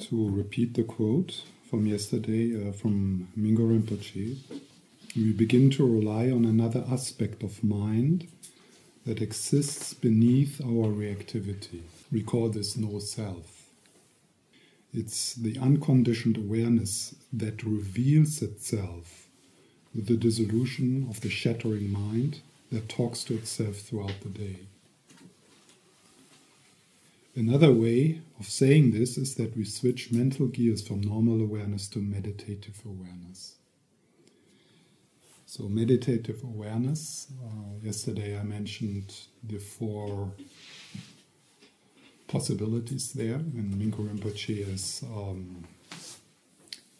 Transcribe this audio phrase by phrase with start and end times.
[0.00, 4.36] to repeat the quote from yesterday uh, from Mingyur Rinpoche.
[5.16, 8.28] We begin to rely on another aspect of mind
[9.04, 11.82] that exists beneath our reactivity.
[12.12, 13.66] We call this no self.
[14.92, 19.28] It's the unconditioned awareness that reveals itself
[19.94, 22.40] with the dissolution of the shattering mind
[22.70, 24.56] that talks to itself throughout the day.
[27.38, 32.00] Another way of saying this is that we switch mental gears from normal awareness to
[32.00, 33.54] meditative awareness.
[35.46, 40.32] So, meditative awareness, uh, yesterday I mentioned the four
[42.26, 45.62] possibilities there, and Mingyur Rinpoche is um,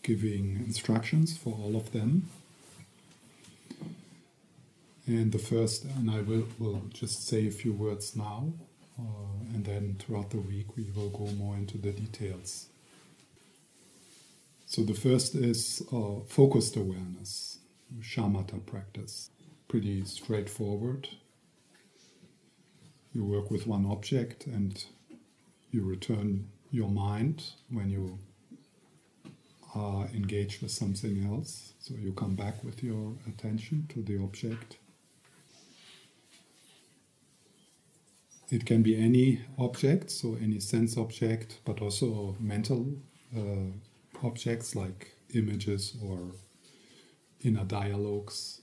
[0.04, 2.28] giving instructions for all of them.
[5.08, 8.52] And the first, and I will, will just say a few words now,
[8.98, 12.66] uh, and then throughout the week we will go more into the details.
[14.66, 17.58] So the first is uh, focused awareness,
[18.00, 19.30] shamatha practice.
[19.66, 21.08] Pretty straightforward.
[23.14, 24.84] You work with one object and
[25.70, 28.18] you return your mind when you
[29.74, 31.72] are engaged with something else.
[31.78, 34.78] So you come back with your attention to the object.
[38.50, 42.86] It can be any object, so any sense object, but also mental
[43.36, 43.72] uh,
[44.22, 46.32] objects like images or
[47.42, 48.62] inner dialogues.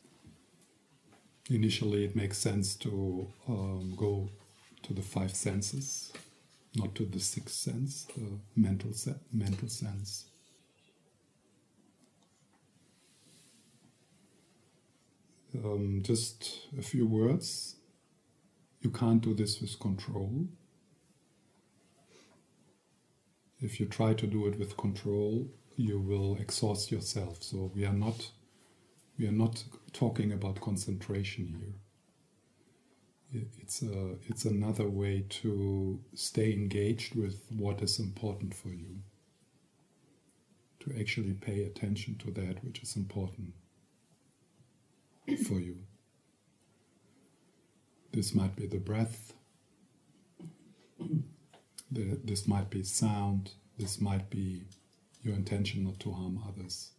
[1.51, 4.29] Initially, it makes sense to um, go
[4.81, 6.11] to the five senses,
[6.75, 10.25] not to the sixth sense, the mental se- mental sense.
[15.63, 17.75] Um, just a few words
[18.85, 20.47] you can't do this with control.
[23.59, 27.41] If you try to do it with control, you will exhaust yourself.
[27.41, 28.31] So we are not
[29.17, 31.47] we are not talking about concentration
[33.33, 33.43] here.
[33.61, 38.99] It's a it's another way to stay engaged with what is important for you.
[40.81, 43.55] To actually pay attention to that which is important
[45.47, 45.84] for you.
[48.15, 49.33] This might be the breath.
[51.91, 53.51] this might be sound.
[53.77, 54.61] This might be
[55.21, 56.91] your intention not to harm others.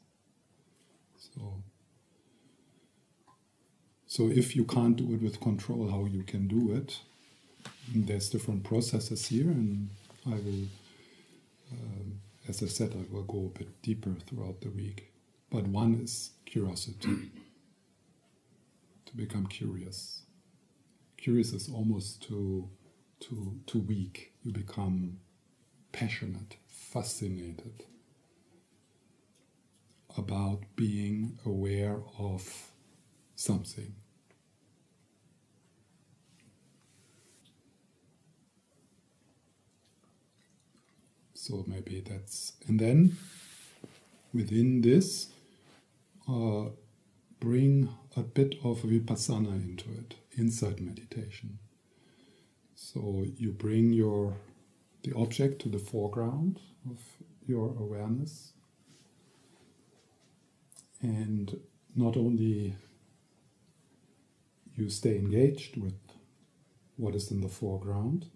[1.17, 1.63] So,
[4.07, 7.01] so if you can't do it with control, how you can do it?
[7.95, 9.89] There's different processes here, and
[10.27, 10.69] I will,
[11.73, 15.11] um, as I said, I will go a bit deeper throughout the week.
[15.51, 17.31] But one is curiosity,
[19.07, 20.26] to become curious
[21.17, 22.69] curious is almost too
[23.21, 24.33] too too weak.
[24.43, 25.19] You become
[25.93, 27.85] passionate, fascinated
[30.17, 32.71] about being aware of
[33.35, 33.95] something.
[41.35, 43.17] So maybe that's, and then
[44.33, 45.29] within this,
[46.29, 46.67] uh,
[47.47, 51.61] bring a bit of vipassana into it insight meditation.
[52.75, 54.35] So you bring your
[55.05, 56.59] the object to the foreground
[56.91, 56.99] of
[57.47, 58.53] your awareness.
[61.01, 61.61] And
[61.95, 62.75] not only
[64.75, 66.01] you stay engaged with
[66.97, 68.27] what is in the foreground,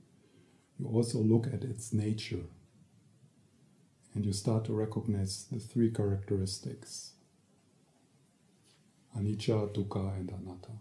[0.79, 2.47] you also look at its nature.
[4.15, 7.15] And you start to recognize the three characteristics
[9.17, 10.73] anicca, dukkha, and anatta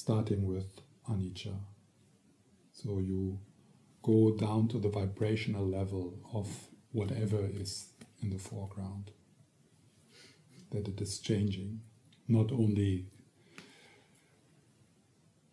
[0.00, 0.80] starting with
[1.10, 1.54] anicca.
[2.72, 3.38] So you
[4.02, 6.48] go down to the vibrational level of
[6.92, 7.90] whatever is
[8.22, 9.10] in the foreground,
[10.70, 11.80] that it is changing,
[12.28, 13.06] not only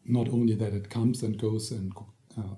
[0.05, 1.91] not only that it comes and goes and
[2.37, 2.55] uh,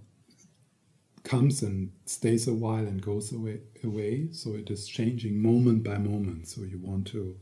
[1.23, 5.97] comes and stays a while and goes away, away, so it is changing moment by
[5.97, 6.47] moment.
[6.47, 7.35] So you want to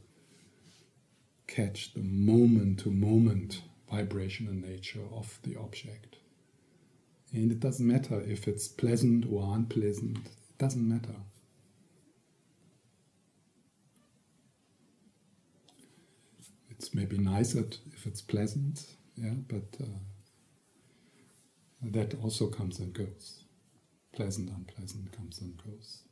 [1.47, 6.17] catch the moment to moment vibrational nature of the object.
[7.33, 11.15] And it doesn't matter if it's pleasant or unpleasant, it doesn't matter.
[16.69, 18.85] It's maybe nicer if it's pleasant,
[19.15, 19.99] yeah, but uh,
[21.81, 23.43] that also comes and goes.
[24.13, 26.03] Pleasant, unpleasant comes and goes.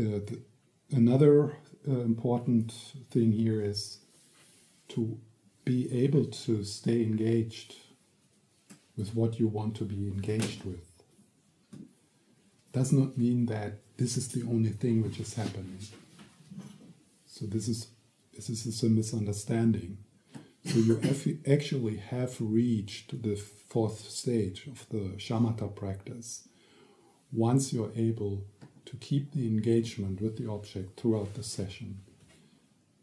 [0.00, 0.40] The,
[0.90, 1.56] another
[1.88, 2.72] uh, important
[3.10, 3.98] thing here is
[4.88, 5.18] to
[5.64, 7.74] be able to stay engaged
[8.96, 10.86] with what you want to be engaged with.
[12.72, 15.78] Does not mean that this is the only thing which is happening.
[17.26, 17.88] So this is
[18.34, 19.98] this is a misunderstanding.
[20.64, 21.00] So you
[21.50, 26.48] actually have reached the fourth stage of the shamatha practice
[27.32, 28.44] once you're able
[28.86, 32.00] to keep the engagement with the object throughout the session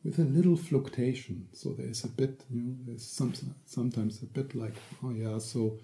[0.07, 1.47] with a little fluctuation.
[1.51, 3.33] So there's a bit, you know, there's some,
[3.65, 5.77] sometimes a bit like, oh yeah, so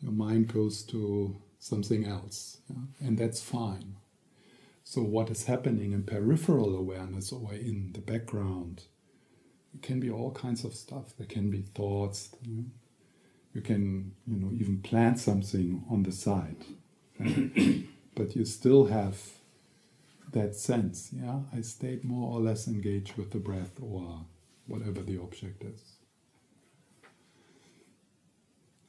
[0.00, 3.06] your mind goes to something else, yeah?
[3.06, 3.96] and that's fine.
[4.84, 8.82] So what is happening in peripheral awareness or in the background?
[9.74, 11.14] It can be all kinds of stuff.
[11.16, 12.34] There can be thoughts.
[12.42, 12.64] You, know?
[13.54, 16.56] you can, you know, even plant something on the side,
[18.14, 19.18] but you still have
[20.32, 21.10] that sense.
[21.12, 24.24] Yeah, I stayed more or less engaged with the breath or
[24.66, 25.80] whatever the object is.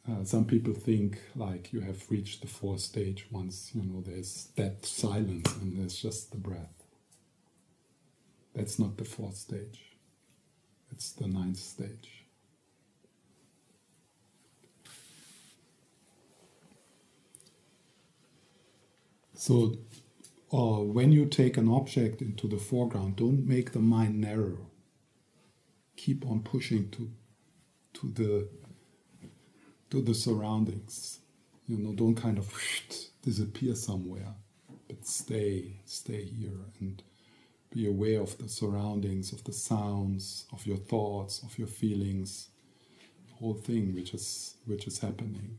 [0.09, 4.49] Uh, some people think like you have reached the fourth stage once you know there's
[4.57, 6.83] that silence and there's just the breath.
[8.53, 9.81] That's not the fourth stage.
[10.91, 12.22] It's the ninth stage.
[19.45, 19.75] So
[20.51, 24.69] or when you take an object into the foreground, don't make the mind narrow.
[25.97, 27.11] Keep on pushing to,
[27.95, 28.47] to the
[29.89, 31.19] to the surroundings.
[31.67, 32.53] You know, don't kind of
[33.21, 34.33] disappear somewhere,
[34.87, 37.03] but stay, stay here and
[37.69, 42.47] be aware of the surroundings, of the sounds, of your thoughts, of your feelings,
[43.27, 45.57] the whole thing which is which is happening.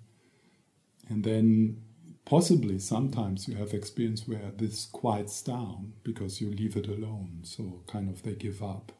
[1.10, 1.82] And then
[2.24, 7.82] possibly sometimes you have experience where this quiets down because you leave it alone so
[7.86, 8.92] kind of they give up.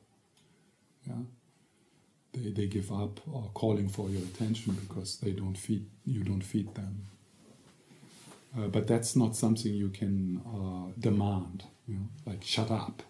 [1.06, 1.22] Yeah?
[2.32, 6.42] They, they give up or calling for your attention because they don't feed you don't
[6.42, 7.06] feed them.
[8.56, 13.02] Uh, but that's not something you can uh, demand you know like shut up.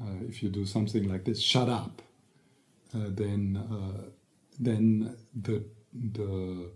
[0.00, 2.02] Uh, if you do something like this shut up
[2.94, 4.02] uh, then uh,
[4.60, 6.70] then the the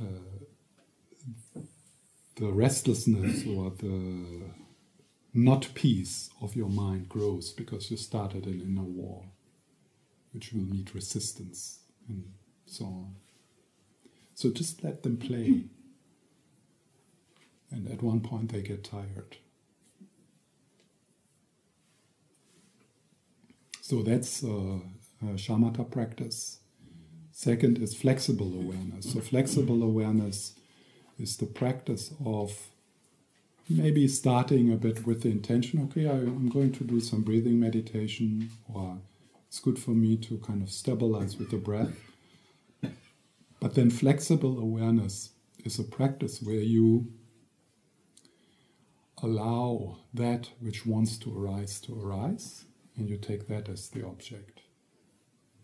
[0.00, 0.04] uh,
[2.38, 4.44] the restlessness or the
[5.34, 9.24] not peace of your mind grows because you started an inner war,
[10.32, 12.32] which will meet resistance and
[12.66, 13.14] so on.
[14.34, 15.64] So just let them play.
[17.70, 19.36] And at one point they get tired.
[23.82, 24.78] So that's uh,
[25.22, 26.58] shamatha practice.
[27.32, 29.12] Second is flexible awareness.
[29.12, 30.57] So flexible awareness
[31.18, 32.68] is the practice of
[33.68, 37.60] maybe starting a bit with the intention okay, I, am going to do some breathing
[37.60, 38.98] meditation, or
[39.46, 41.94] it's good for me to kind of stabilize with the breath.
[43.60, 45.30] But then flexible awareness
[45.64, 47.12] is a practice where you
[49.20, 52.64] allow that which wants to arise to arise,
[52.96, 54.60] and you take that as the object.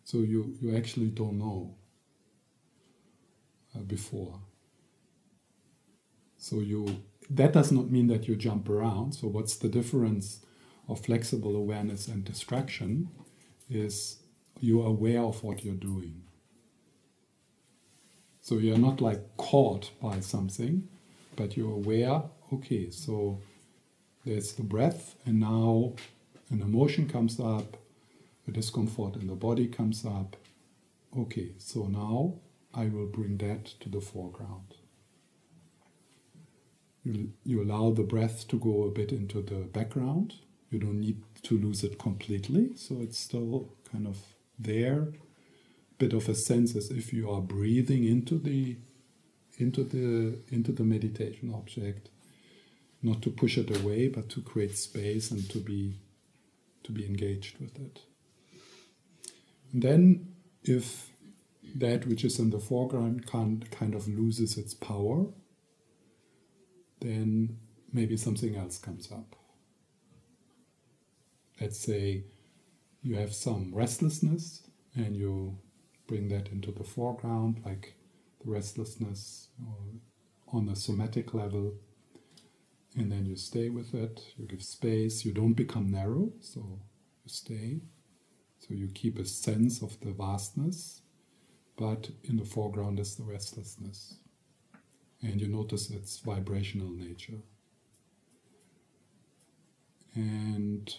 [0.03, 1.77] So you, you actually don't know
[3.75, 4.41] uh, before.
[6.45, 9.15] So you that does not mean that you jump around.
[9.15, 10.45] So what's the difference
[10.91, 13.09] of flexible awareness and distraction
[13.71, 14.19] is
[14.61, 16.21] you're aware of what you're doing.
[18.43, 20.87] So you're not like caught by something,
[21.35, 23.41] but you're aware, okay, so
[24.27, 25.95] there's the breath, and now
[26.51, 27.79] an emotion comes up,
[28.47, 30.37] a discomfort in the body comes up.
[31.19, 32.35] Okay, so now
[32.75, 34.75] I will bring that to the foreground
[37.05, 40.35] you, you allow the breath to go a bit into the background.
[40.71, 44.19] You don't need to lose it completely, so it's still kind of
[44.59, 45.09] there.
[45.99, 48.77] Bit of a sense as if you are breathing into the
[49.59, 52.09] into the into the meditation object,
[53.03, 56.01] not to push it away, but to create space and to be
[56.83, 58.01] to be engaged with it.
[59.73, 60.35] And then,
[60.65, 61.11] if
[61.77, 65.27] that which is in the foreground kind kind of loses its power,
[67.01, 67.59] then
[67.93, 69.37] maybe something else comes up.
[71.61, 72.25] Let's say
[73.03, 74.63] you have some restlessness
[74.95, 75.59] and you
[76.07, 77.95] bring that into the foreground, like
[78.45, 79.49] the restlessness
[80.53, 81.75] on a somatic level,
[82.97, 86.61] and then you stay with it, you give space, you don't become narrow, so
[87.25, 87.81] you stay.
[88.61, 91.03] So you keep a sense of the vastness,
[91.77, 94.19] but in the foreground is the restlessness
[95.25, 97.41] and you notice its vibrational nature.
[100.15, 100.95] And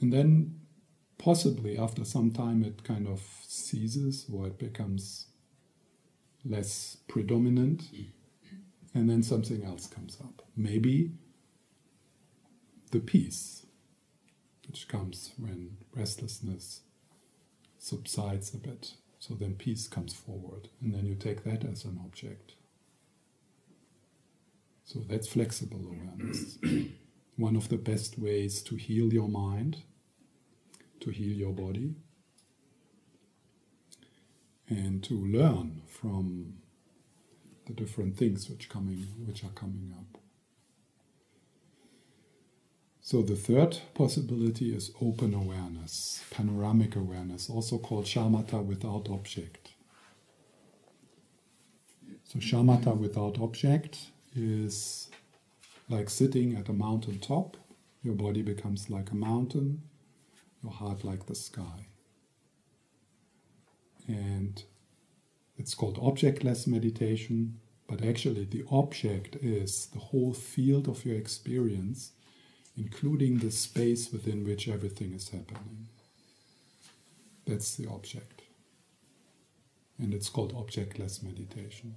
[0.00, 0.60] and then
[1.18, 5.26] possibly after some time it kind of ceases or it becomes
[6.44, 7.84] less predominant,
[8.94, 10.42] and then something else comes up.
[10.56, 11.12] Maybe
[12.90, 13.64] the peace,
[14.66, 16.80] which comes when restlessness
[17.78, 18.94] subsides a bit.
[19.22, 22.54] So then peace comes forward, and then you take that as an object.
[24.82, 26.58] So that's flexible awareness.
[27.36, 29.84] One of the best ways to heal your mind,
[30.98, 31.94] to heal your body,
[34.68, 36.54] and to learn from
[37.66, 40.21] the different things which coming which are coming up.
[43.04, 49.72] So the third possibility is open awareness, panoramic awareness, also called shamatha without object.
[52.22, 53.98] So shamatha without object
[54.36, 55.10] is
[55.88, 57.56] like sitting at a mountain top.
[58.04, 59.82] Your body becomes like a mountain,
[60.62, 61.88] your heart like the sky.
[64.06, 64.62] And
[65.56, 72.12] it's called objectless meditation, but actually, the object is the whole field of your experience,
[72.76, 75.88] including the space within which everything is happening.
[77.46, 78.42] That's the object.
[79.98, 81.96] And it's called objectless meditation.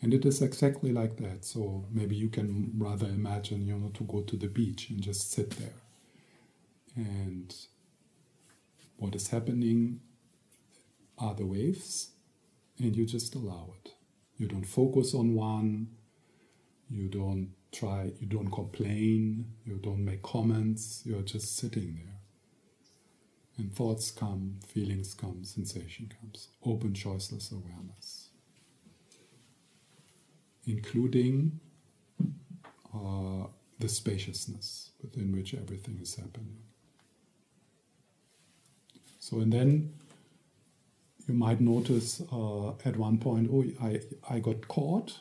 [0.00, 1.44] And it is exactly like that.
[1.44, 5.32] So maybe you can rather imagine, you know, to go to the beach and just
[5.32, 5.80] sit there.
[6.96, 7.54] And
[8.96, 10.00] what is happening
[11.18, 12.10] are the waves,
[12.78, 13.92] and you just allow it.
[14.36, 15.88] You don't focus on one,
[16.90, 22.14] you don't try, you don't complain, you don't make comments, you're just sitting there.
[23.56, 26.48] And thoughts come, feelings come, sensation comes.
[26.64, 28.28] Open, choiceless awareness.
[30.66, 31.60] Including
[32.94, 33.46] uh,
[33.78, 36.58] the spaciousness within which everything is happening.
[39.18, 39.94] So, and then
[41.26, 45.20] you might notice uh, at one point, oh, I, I got caught.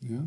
[0.00, 0.22] Yeah.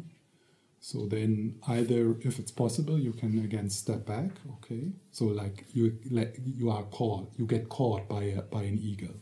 [0.88, 4.30] So then either, if it's possible, you can again step back.
[4.58, 4.92] Okay.
[5.10, 9.16] So like you like you are caught, you get caught by a, by an eagle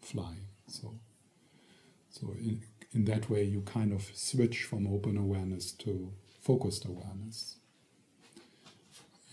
[0.00, 0.48] flying.
[0.66, 0.98] So
[2.10, 7.58] so in, in that way, you kind of switch from open awareness to focused awareness.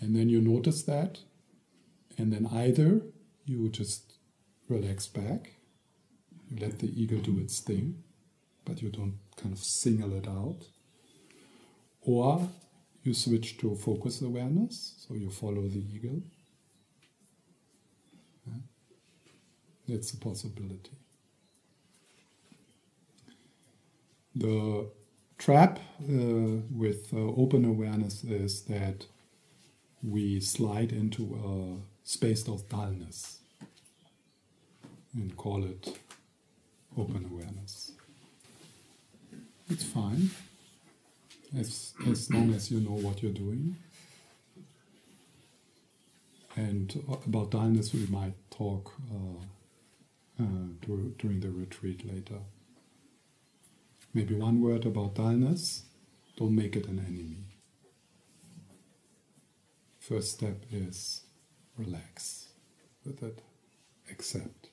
[0.01, 1.17] And then you notice that,
[2.15, 3.01] and then either
[3.43, 4.13] you just
[4.69, 5.53] relax back.
[6.47, 8.03] You let the ego do its thing,
[8.65, 10.67] but you don't kind of single it out.
[12.05, 12.48] Or
[13.03, 15.83] you switch to focus awareness, so you follow the.
[18.48, 18.53] Yeah?
[19.88, 20.91] That's a possibility.
[24.36, 24.89] The
[25.38, 29.05] trap uh, with uh, open awareness is that
[30.01, 33.39] we slide into a space of dullness
[35.13, 36.00] and call it
[36.98, 37.91] open awareness.
[39.69, 40.31] It's fine,
[41.57, 43.77] as, as long as you know what you're doing.
[46.55, 50.45] And about dullness, we might talk uh, uh,
[51.17, 52.39] during the retreat later.
[54.13, 55.83] Maybe one word about dullness
[56.38, 57.45] don't make it an enemy.
[60.00, 61.22] First step is
[61.77, 62.48] relax
[63.05, 63.41] with it,
[64.12, 64.69] accept.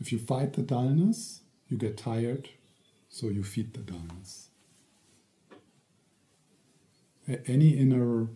[0.00, 2.48] If you fight the dullness, you get tired,
[3.08, 4.48] so you feed the dullness.
[7.46, 8.28] Any inner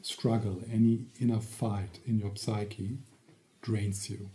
[0.00, 2.98] struggle, any inner fight in your psyche
[3.60, 4.30] drains you.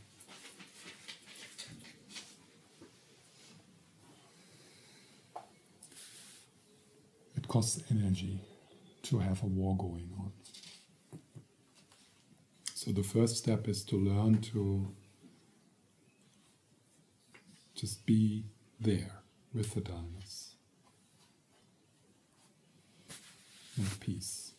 [7.36, 8.39] It costs energy
[9.03, 10.32] to have a war going on.
[12.75, 14.93] So the first step is to learn to
[17.74, 18.46] just be
[18.79, 20.43] there with the dullness
[23.77, 24.53] and peace.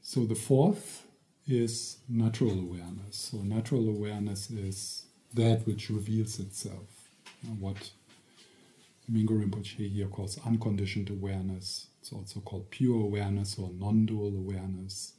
[0.00, 1.04] So the fourth
[1.46, 3.16] is natural awareness.
[3.16, 7.10] So natural awareness is that which reveals itself.
[7.58, 7.90] what
[9.10, 11.88] Mingyur Rinpoche here calls unconditioned awareness.
[12.00, 15.12] It's also called pure awareness or non-dual awareness.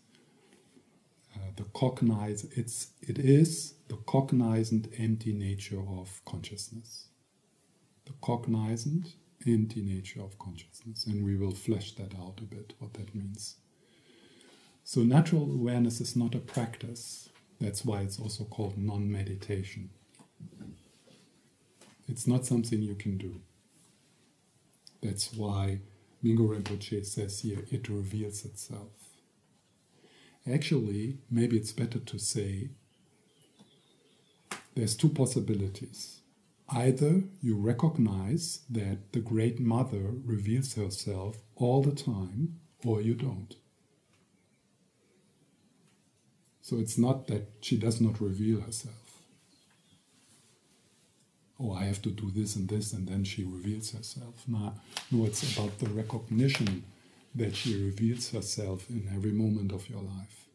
[1.36, 7.08] Uh, the cognize it's it is the cognizant empty nature of consciousness.
[8.06, 9.14] The cognizant
[9.48, 13.56] empty nature of consciousness, and we will flesh that out a bit what that means.
[14.84, 17.30] So natural awareness is not a practice.
[17.60, 19.90] That's why it's also called non-meditation.
[22.08, 23.42] It's not something you can do.
[25.02, 25.80] That's why
[26.24, 28.92] Mingyur Rinpoche says here, it reveals itself.
[30.52, 32.70] Actually, maybe it's better to say
[34.76, 36.22] there's two possibilities.
[36.70, 43.56] Either you recognize that the Great Mother reveals herself all the time, or you don't.
[46.62, 49.22] So it's not that she does not reveal herself.
[51.60, 54.44] Oh, I have to do this and this, and then she reveals herself.
[54.48, 54.74] No,
[55.26, 56.84] it's about the recognition
[57.34, 60.46] that she reveals herself in every moment of your life.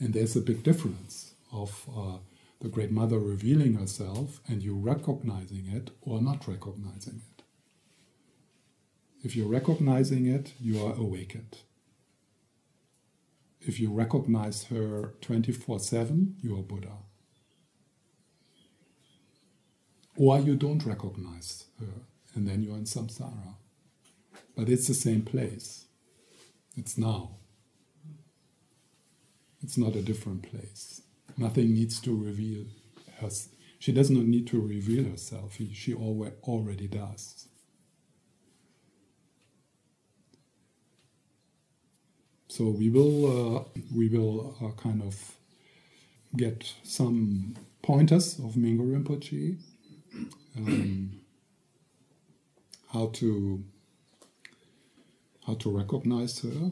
[0.00, 2.18] And there's a big difference of uh,
[2.60, 7.42] the Great Mother revealing herself and you recognizing it or not recognizing it.
[9.22, 11.58] If you're recognizing it, you are awakened.
[13.60, 16.96] If you recognize her 24 7, you are Buddha.
[20.16, 22.02] Or you don't recognize her,
[22.34, 23.54] and then you're in samsara.
[24.56, 25.86] But it's the same place.
[26.76, 27.36] It's now.
[29.62, 31.02] It's not a different place.
[31.40, 32.66] Nothing needs to reveal
[33.18, 33.30] her.
[33.78, 35.56] She does not need to reveal herself.
[35.72, 37.48] She already does.
[42.48, 45.16] So we will uh, we will uh, kind of
[46.36, 49.56] get some pointers of Mingyur Rinpoche,
[50.58, 51.20] um,
[52.92, 53.64] how to
[55.46, 56.70] how to recognize her.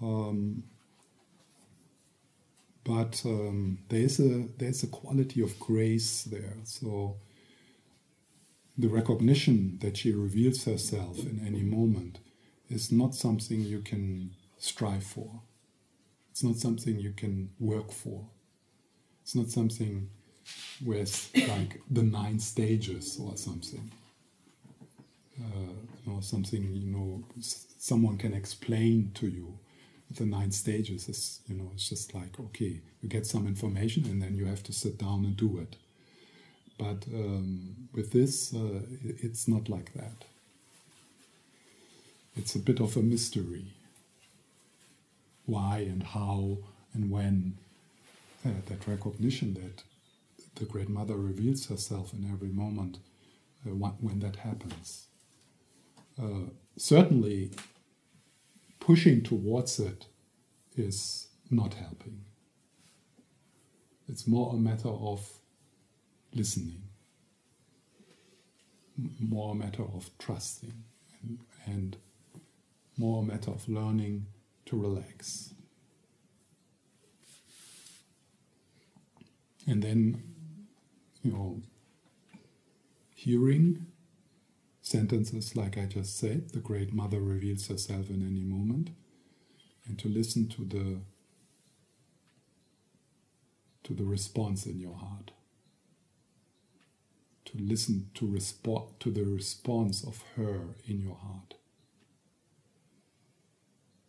[0.00, 0.62] Um,
[2.84, 6.56] but um, there's a there's a quality of grace there.
[6.64, 7.16] So
[8.76, 12.18] the recognition that she reveals herself in any moment
[12.68, 15.42] is not something you can strive for.
[16.30, 18.26] It's not something you can work for.
[19.22, 20.08] It's not something
[20.84, 23.92] it's like the nine stages or something.
[25.38, 25.72] Uh,
[26.06, 29.58] know, something you know someone can explain to you
[30.16, 34.22] the nine stages is you know it's just like okay you get some information and
[34.22, 35.76] then you have to sit down and do it.
[36.78, 40.24] But um, with this uh, it's not like that.
[42.36, 43.66] It's a bit of a mystery.
[45.46, 46.58] Why and how
[46.94, 47.58] and when
[48.44, 49.82] uh, that recognition that
[50.56, 52.98] the great mother reveals herself in every moment
[53.66, 55.06] uh, when that happens.
[56.20, 57.50] Uh, certainly
[58.82, 60.06] pushing towards it
[60.76, 62.24] is not helping.
[64.08, 65.24] It's more a matter of
[66.34, 66.82] listening,
[69.20, 70.74] more a matter of trusting,
[71.22, 71.96] and, and
[72.96, 74.26] more a matter of learning
[74.66, 75.54] to relax.
[79.64, 80.24] And then,
[81.22, 81.62] you know,
[83.14, 83.86] hearing
[84.92, 88.90] sentences like I just said, the Great Mother reveals herself in any moment,
[89.86, 91.00] and to listen to the
[93.84, 95.32] to the response in your heart.
[97.46, 101.54] To listen to respond to the response of her in your heart.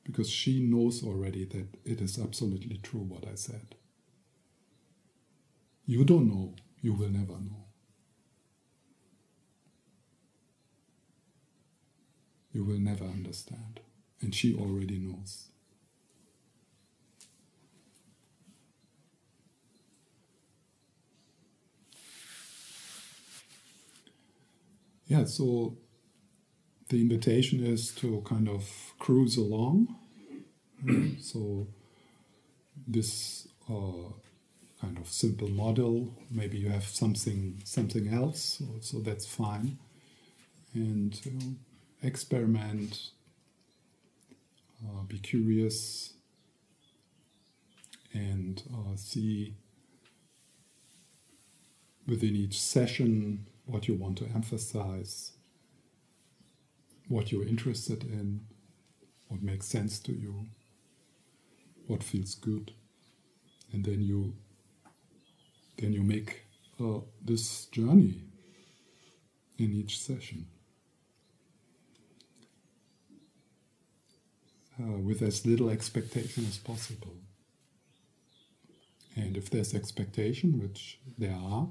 [0.03, 3.75] Because she knows already that it is absolutely true what I said.
[5.85, 7.62] You don't know, you will never know.
[12.53, 13.79] You will never understand.
[14.21, 15.47] And she already knows.
[25.07, 25.77] Yeah, so
[26.89, 29.95] the invitation is to kind of cruise along.
[31.19, 31.67] so
[32.87, 34.09] this uh,
[34.81, 39.77] kind of simple model, maybe you have something something else, so, so that's fine.
[40.73, 41.72] And uh,
[42.03, 43.11] experiment,
[44.85, 46.13] uh, be curious,
[48.13, 49.55] and uh, see
[52.07, 55.31] within each session what you want to emphasize,
[57.07, 58.41] what you're interested in,
[59.29, 60.45] what makes sense to you,
[61.87, 62.73] what feels good,
[63.71, 64.33] and then you
[65.77, 66.45] then you make
[66.79, 68.21] uh, this journey
[69.57, 70.45] in each session.
[74.83, 77.15] Uh, with as little expectation as possible.
[79.15, 81.69] And if there's expectation, which there are,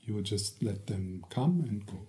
[0.00, 2.06] you will just let them come and go.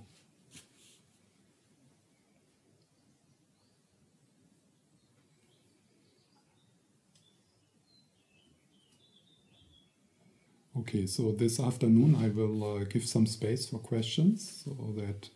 [10.76, 15.30] Okay, so this afternoon I will uh, give some space for questions so that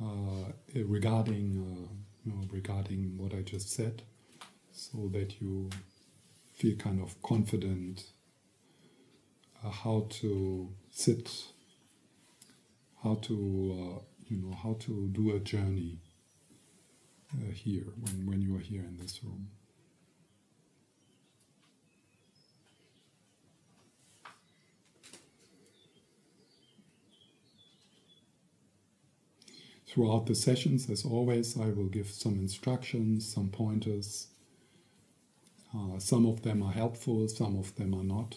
[0.00, 1.97] uh, regarding uh,
[2.50, 4.02] regarding what I just said,
[4.72, 5.70] so that you
[6.54, 8.04] feel kind of confident
[9.64, 11.30] uh, how to sit,
[13.02, 15.98] how to uh, you know how to do a journey
[17.34, 19.48] uh, here when when you are here in this room.
[29.88, 34.28] Throughout the sessions, as always, I will give some instructions, some pointers.
[35.74, 38.36] Uh, some of them are helpful, some of them are not.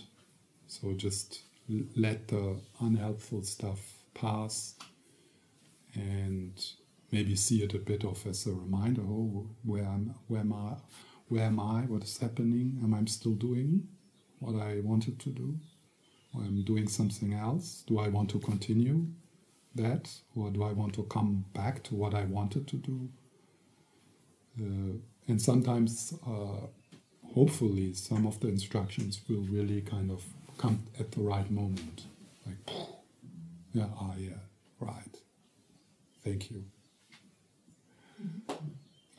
[0.68, 1.42] So just
[1.96, 3.80] let the unhelpful stuff
[4.14, 4.76] pass
[5.94, 6.54] and
[7.12, 10.76] maybe see it a bit of as a reminder oh where am, where am I
[11.32, 11.84] where am I?
[11.84, 12.78] What is happening?
[12.84, 13.88] Am I still doing
[14.40, 15.58] what I wanted to do?
[16.36, 17.86] Or I'm doing something else?
[17.88, 19.08] Do I want to continue
[19.76, 20.10] that?
[20.36, 23.10] Or do I want to come back to what I wanted to do?
[24.60, 26.68] Uh, and sometimes uh,
[27.34, 30.24] hopefully some of the instructions will really kind of
[30.58, 32.04] come at the right moment.
[32.46, 32.58] Like
[33.74, 34.42] yeah ah yeah
[34.80, 35.18] right.
[36.24, 36.66] Thank you.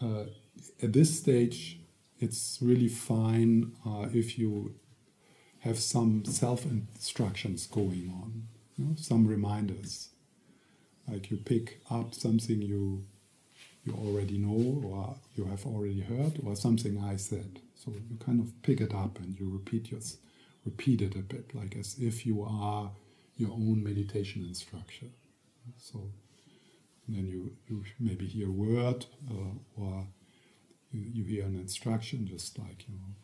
[0.01, 0.25] Uh,
[0.83, 1.79] at this stage
[2.19, 4.75] it's really fine uh, if you
[5.61, 10.12] have some self instructions going on you know, some reminders
[11.12, 13.05] like you pick up something you
[13.85, 17.61] you already know or you have already heard or something I said.
[17.75, 20.01] So you kind of pick it up and you repeat your,
[20.64, 22.90] repeat it a bit, like as if you are
[23.37, 25.07] your own meditation instructor.
[25.79, 26.12] So
[27.09, 30.07] then you, you maybe hear a word uh, or
[30.92, 33.14] you, you hear an instruction, just like you know,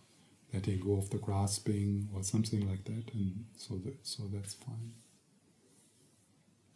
[0.52, 4.92] letting go of the grasping or something like that, and so so that's fine.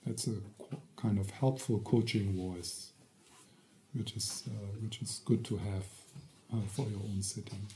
[0.06, 0.34] That's a
[0.96, 2.90] kind of helpful coaching voice,
[3.94, 4.50] which is uh,
[4.82, 5.84] which is good to have
[6.52, 7.66] uh, for your own sitting.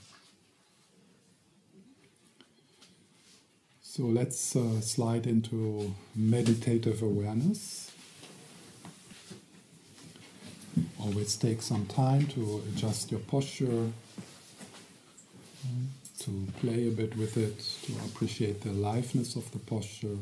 [3.81, 7.91] So let's uh, slide into meditative awareness.
[11.01, 13.91] Always take some time to adjust your posture,
[16.19, 20.19] to play a bit with it, to appreciate the aliveness of the posture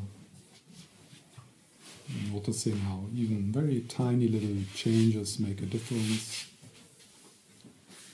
[2.32, 6.46] noticing how even very tiny little changes make a difference.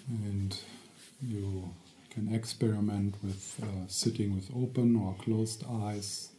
[0.09, 0.59] And
[1.23, 1.71] you
[2.11, 6.31] can experiment with uh, sitting with open or closed eyes.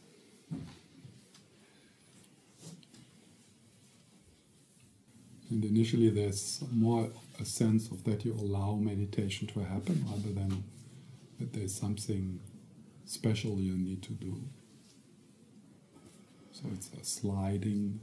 [5.50, 10.64] And initially, there's more a sense of that you allow meditation to happen rather than
[11.38, 12.40] that there's something
[13.04, 14.40] special you need to do.
[16.62, 17.98] So it's a sliding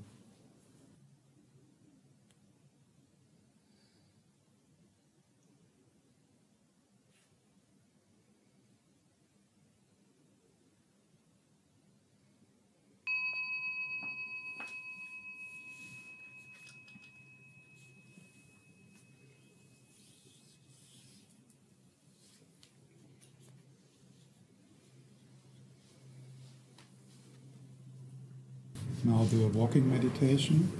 [29.31, 30.71] Now a walking meditation.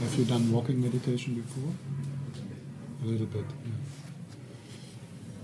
[0.00, 1.72] Have you done walking meditation before?
[3.02, 3.44] A little bit.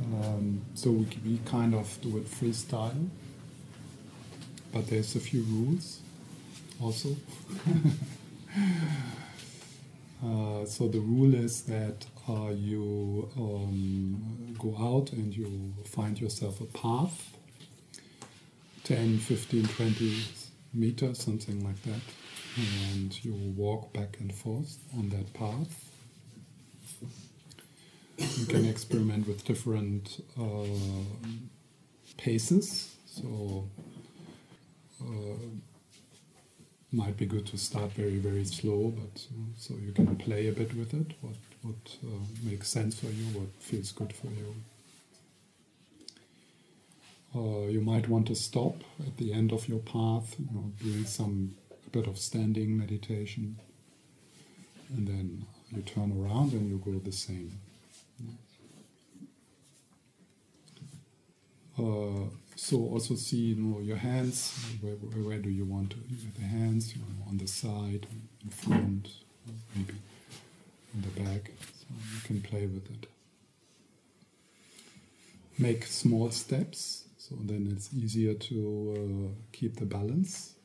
[0.01, 0.27] Yeah.
[0.27, 3.09] Um, so we, we kind of do it freestyle,
[4.73, 6.01] but there's a few rules
[6.83, 7.11] also.
[10.25, 16.61] uh, so the rule is that uh, you um, go out and you find yourself
[16.63, 17.37] a path
[18.85, 20.23] 10 15 20
[20.73, 22.01] meters, something like that,
[22.57, 25.91] and you walk back and forth on that path.
[28.19, 30.65] You can experiment with different uh,
[32.17, 33.69] paces, so
[35.03, 35.37] uh,
[36.93, 40.53] might be good to start very very slow, but uh, so you can play a
[40.53, 41.13] bit with it.
[41.21, 43.25] What what uh, makes sense for you?
[43.39, 44.55] What feels good for you?
[47.35, 51.05] Uh, you might want to stop at the end of your path, you know, doing
[51.05, 51.55] some
[51.97, 53.59] bit of standing meditation,
[54.95, 57.59] and then you turn around and you go the same.
[61.79, 64.39] Uh, so also see you know your hands.
[64.81, 65.97] Where, where, do you want to
[66.41, 66.95] the hands?
[66.95, 68.07] You know, on the side,
[68.45, 69.09] in front,
[69.75, 69.95] maybe
[70.95, 71.51] in the back.
[71.79, 73.07] So you can play with it.
[75.59, 78.59] Make small steps so then it's easier to
[78.97, 80.56] uh, keep the balance.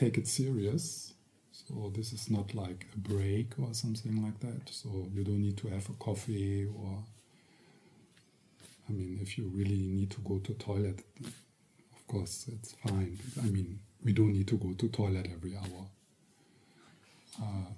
[0.00, 1.12] Take it serious.
[1.52, 4.70] So this is not like a break or something like that.
[4.70, 7.04] So you don't need to have a coffee or
[8.88, 13.18] I mean if you really need to go to toilet of course it's fine.
[13.42, 15.84] I mean we don't need to go to toilet every hour.
[17.38, 17.70] Uh,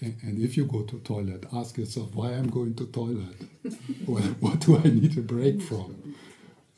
[0.00, 3.36] and, if you go to toilet, ask yourself why I'm going to toilet.
[4.06, 6.14] what, what do I need a break from?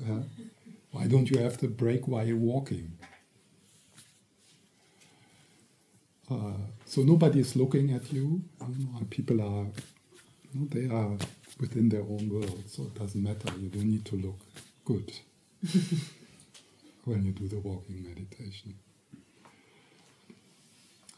[0.04, 0.22] Uh,
[0.90, 2.98] why don't you have the break while you're walking?
[6.32, 6.52] Uh,
[6.86, 8.42] so nobody is looking at you.
[8.68, 9.66] you people are,
[10.52, 11.16] you know, they are
[11.60, 13.52] within their own world, so it doesn't matter.
[13.58, 14.38] You don't need to look
[14.84, 15.12] good
[17.04, 18.74] when you do the walking meditation.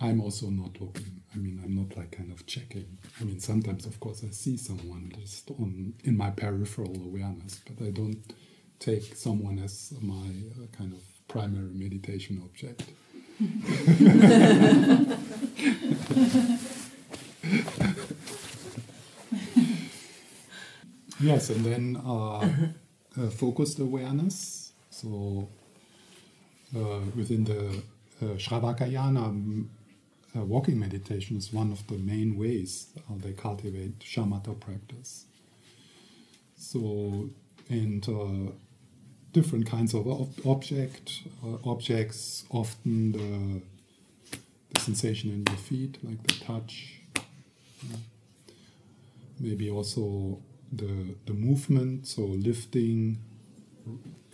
[0.01, 1.23] I'm also not looking.
[1.33, 2.99] I mean, I'm not like kind of checking.
[3.21, 7.87] I mean, sometimes, of course, I see someone just on in my peripheral awareness, but
[7.87, 8.21] I don't
[8.81, 12.83] take someone as my uh, kind of primary meditation object.
[21.21, 22.49] yes, and then uh, uh,
[23.31, 24.73] focused awareness.
[24.91, 25.49] So
[26.77, 27.83] uh, within the
[28.23, 29.67] uh, Shravakayana
[30.37, 35.27] uh, walking meditation is one of the main ways how they cultivate shamatha practice.
[36.57, 37.31] So,
[37.69, 38.53] and uh,
[39.35, 43.61] different kinds of ob- object uh, objects, often the,
[44.73, 47.03] the sensation in your feet, like the touch.
[49.41, 50.39] maybe also
[50.73, 53.19] the the movement, so lifting,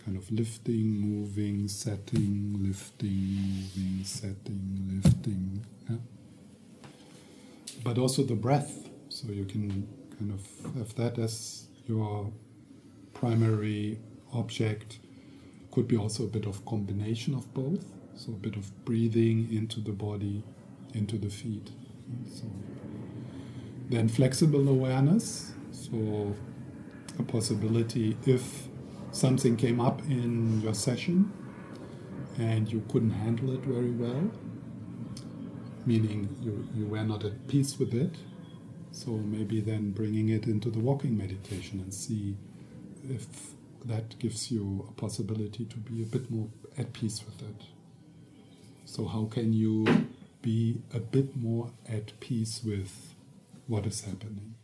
[0.05, 5.65] kind of lifting, moving, setting, lifting, moving, setting, lifting.
[5.89, 5.97] Yeah?
[7.83, 9.87] But also the breath, so you can
[10.17, 12.31] kind of have that as your
[13.13, 13.97] primary
[14.33, 14.99] object.
[15.71, 19.79] Could be also a bit of combination of both, so a bit of breathing into
[19.79, 20.43] the body,
[20.93, 21.71] into the feet.
[22.29, 22.43] So
[23.89, 26.35] then flexible awareness, so
[27.19, 28.67] a possibility if
[29.11, 31.31] something came up in your session
[32.37, 34.31] and you couldn't handle it very well,
[35.85, 38.15] meaning you, you were not at peace with it.
[38.91, 42.35] So maybe then bringing it into the walking meditation and see
[43.09, 43.25] if
[43.85, 47.65] that gives you a possibility to be a bit more at peace with it.
[48.85, 49.85] So, how can you
[50.41, 53.13] be a bit more at peace with
[53.67, 54.55] what is happening?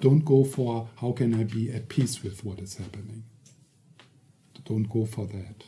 [0.00, 3.24] Don't go for how can I be at peace with what is happening.
[4.64, 5.64] Don't go for that.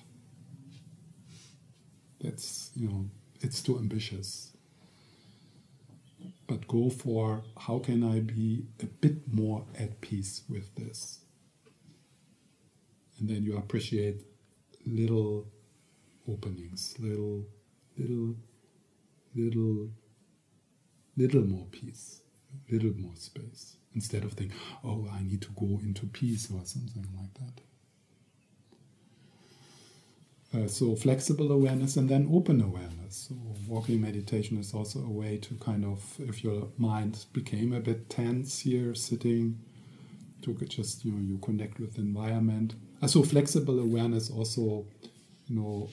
[2.21, 3.07] That's, you know,
[3.41, 4.53] it's too ambitious.
[6.47, 11.24] But go for how can I be a bit more at peace with this.
[13.25, 14.21] And then you appreciate
[14.85, 15.47] little
[16.29, 17.47] openings, little,
[17.97, 18.37] little,
[19.35, 19.89] little,
[21.17, 22.21] little more peace,
[22.71, 27.07] little more space instead of thinking, oh, I need to go into peace or something
[27.17, 27.33] like
[30.53, 30.65] that.
[30.65, 33.29] Uh, so flexible awareness and then open awareness.
[33.29, 37.81] So walking meditation is also a way to kind of, if your mind became a
[37.81, 39.61] bit tense here, sitting,
[40.45, 42.75] to just you know you connect with the environment.
[43.03, 44.87] Uh, so flexible awareness also,
[45.47, 45.91] you know,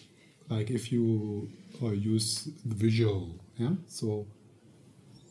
[0.50, 1.50] like if you
[1.82, 3.72] uh, use the visual, yeah.
[3.88, 4.28] So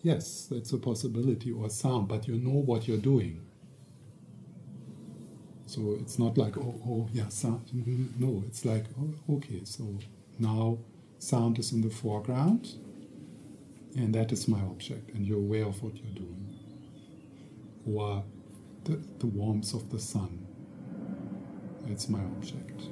[0.03, 3.43] Yes, that's a possibility or sound, but you know what you're doing.
[5.67, 7.69] So it's not like, oh, oh yeah, sound.
[8.19, 9.99] No, it's like, oh, okay, so
[10.39, 10.79] now
[11.19, 12.75] sound is in the foreground,
[13.95, 16.57] and that is my object, and you're aware of what you're doing.
[17.87, 18.25] Or
[18.85, 20.47] the, the warmth of the sun,
[21.91, 22.83] that's my object.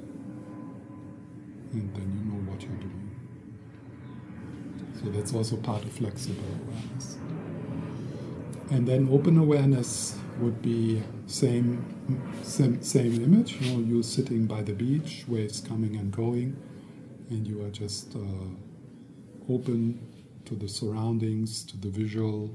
[1.73, 3.15] And then you know what you're doing.
[5.01, 7.19] So that's also part of flexible awareness.
[8.71, 11.85] And then open awareness would be same
[12.43, 13.61] same, same image.
[13.61, 16.57] You know, you sitting by the beach, waves coming and going,
[17.31, 20.01] and you are just uh, open
[20.47, 22.51] to the surroundings, to the visual,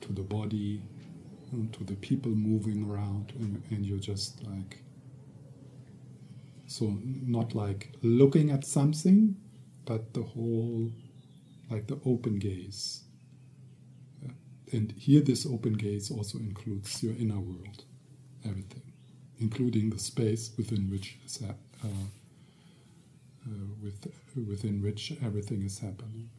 [0.00, 0.82] to the body,
[1.72, 4.82] to the people moving around, and, and you're just like
[6.70, 9.34] so not like looking at something,
[9.84, 10.92] but the whole
[11.68, 13.02] like the open gaze.
[14.72, 17.84] And here, this open gaze also includes your inner world,
[18.44, 18.92] everything,
[19.40, 21.52] including the space within which is uh,
[21.84, 21.88] uh,
[23.82, 24.06] with,
[24.48, 26.30] within which everything is happening.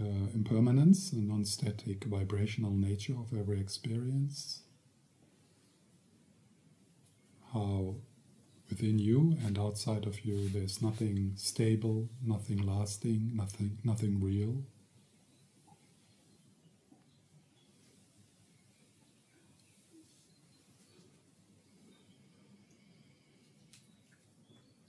[0.00, 0.04] uh,
[1.06, 4.62] the non static vibrational nature of every experience.
[7.52, 7.96] How
[8.68, 14.64] within you and outside of you there's nothing stable, nothing lasting, nothing, nothing real.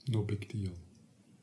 [0.08, 0.72] No big deal.